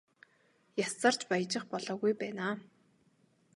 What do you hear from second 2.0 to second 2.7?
байна аа.